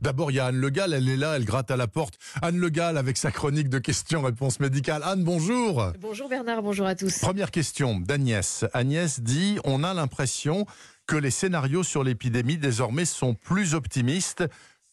[0.00, 2.14] D'abord, il y a Anne Le Gall, elle est là, elle gratte à la porte.
[2.42, 5.02] Anne Le Gall avec sa chronique de questions-réponses médicales.
[5.04, 5.92] Anne, bonjour.
[6.00, 7.18] Bonjour Bernard, bonjour à tous.
[7.18, 8.64] Première question d'Agnès.
[8.72, 10.66] Agnès dit On a l'impression
[11.06, 14.44] que les scénarios sur l'épidémie désormais sont plus optimistes.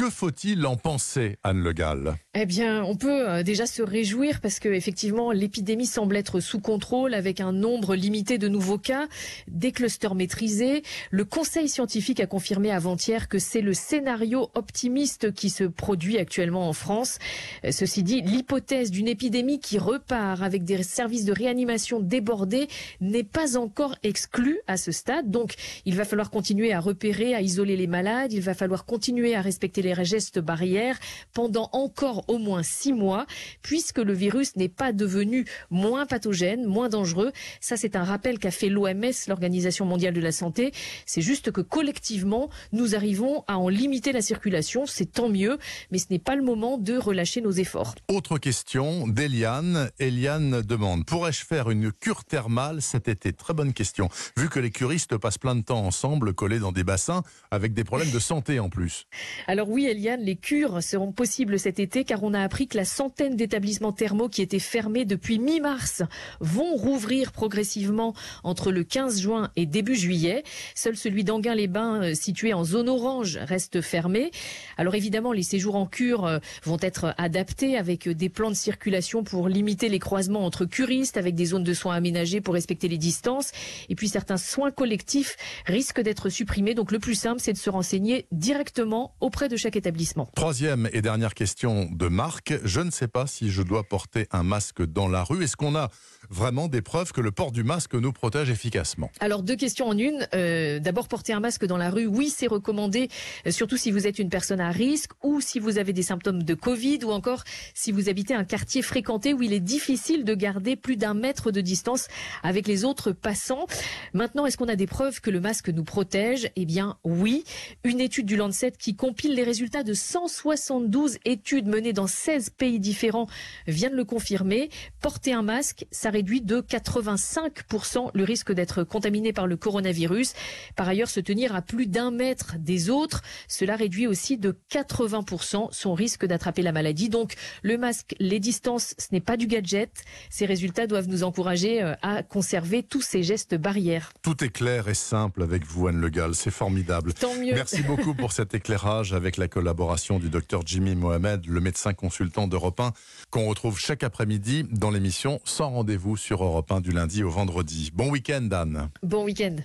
[0.00, 2.16] Que faut-il en penser, Anne Le Gall?
[2.32, 6.58] Eh bien, on peut euh, déjà se réjouir parce que effectivement, l'épidémie semble être sous
[6.58, 9.08] contrôle avec un nombre limité de nouveaux cas,
[9.46, 10.82] des clusters maîtrisés.
[11.10, 16.66] Le Conseil scientifique a confirmé avant-hier que c'est le scénario optimiste qui se produit actuellement
[16.66, 17.18] en France.
[17.66, 22.68] Euh, ceci dit, l'hypothèse d'une épidémie qui repart avec des services de réanimation débordés
[23.02, 25.30] n'est pas encore exclue à ce stade.
[25.30, 28.32] Donc, il va falloir continuer à repérer, à isoler les malades.
[28.32, 30.98] Il va falloir continuer à respecter les les gestes barrières
[31.34, 33.26] pendant encore au moins six mois,
[33.62, 37.32] puisque le virus n'est pas devenu moins pathogène, moins dangereux.
[37.60, 40.72] Ça, c'est un rappel qu'a fait l'OMS, l'Organisation mondiale de la santé.
[41.06, 44.86] C'est juste que collectivement, nous arrivons à en limiter la circulation.
[44.86, 45.58] C'est tant mieux,
[45.90, 47.94] mais ce n'est pas le moment de relâcher nos efforts.
[48.08, 49.90] Autre question d'Eliane.
[49.98, 52.82] Eliane demande Pourrais-je faire une cure thermale?
[52.82, 54.08] Cet été Très bonne question.
[54.36, 57.84] Vu que les curistes passent plein de temps ensemble, collés dans des bassins, avec des
[57.84, 59.06] problèmes de santé en plus.
[59.46, 62.84] Alors oui, Eliane, les cures seront possibles cet été car on a appris que la
[62.84, 66.02] centaine d'établissements thermaux qui étaient fermés depuis mi-mars
[66.40, 68.14] vont rouvrir progressivement
[68.44, 70.44] entre le 15 juin et début juillet.
[70.74, 74.30] Seul celui d'Anguin-les-Bains, euh, situé en zone orange, reste fermé.
[74.76, 79.24] Alors évidemment, les séjours en cure euh, vont être adaptés avec des plans de circulation
[79.24, 82.98] pour limiter les croisements entre curistes, avec des zones de soins aménagées pour respecter les
[82.98, 83.52] distances.
[83.88, 85.36] Et puis certains soins collectifs
[85.66, 86.74] risquent d'être supprimés.
[86.74, 90.28] Donc le plus simple, c'est de se renseigner directement auprès de chaque établissement.
[90.34, 92.54] Troisième et dernière question de Marc.
[92.64, 95.44] Je ne sais pas si je dois porter un masque dans la rue.
[95.44, 95.90] Est-ce qu'on a
[96.28, 99.10] vraiment des preuves que le port du masque nous protège efficacement?
[99.20, 100.26] Alors deux questions en une.
[100.34, 103.08] Euh, D'abord, porter un masque dans la rue, oui, c'est recommandé,
[103.46, 106.42] euh, surtout si vous êtes une personne à risque ou si vous avez des symptômes
[106.42, 110.34] de Covid ou encore si vous habitez un quartier fréquenté où il est difficile de
[110.34, 112.08] garder plus d'un mètre de distance
[112.42, 113.66] avec les autres passants.
[114.14, 116.50] Maintenant, est-ce qu'on a des preuves que le masque nous protège?
[116.56, 117.44] Eh bien, oui.
[117.84, 122.78] Une étude du Lancet qui compile les résultats de 172 études menées dans 16 pays
[122.78, 123.26] différents
[123.66, 124.70] vient de le confirmer.
[125.00, 130.34] Porter un masque, ça réduit de 85% le risque d'être contaminé par le coronavirus.
[130.76, 135.72] Par ailleurs, se tenir à plus d'un mètre des autres, cela réduit aussi de 80%
[135.72, 137.08] son risque d'attraper la maladie.
[137.08, 137.34] Donc,
[137.64, 139.90] le masque, les distances, ce n'est pas du gadget.
[140.28, 144.12] Ces résultats doivent nous encourager euh, à conserver tous ces gestes barrières.
[144.22, 146.36] Tout est clair et simple avec vous, Anne Le Gall.
[146.36, 147.14] C'est formidable.
[147.14, 147.54] Tant mieux.
[147.54, 152.46] Merci beaucoup pour cet éclairage avec la collaboration du docteur Jimmy Mohamed, le médecin consultant
[152.46, 152.92] d'Europe 1,
[153.30, 157.90] qu'on retrouve chaque après-midi dans l'émission Sans rendez-vous sur Europe 1 du lundi au vendredi.
[157.94, 158.90] Bon week-end, Anne.
[159.02, 159.56] Bon week-end.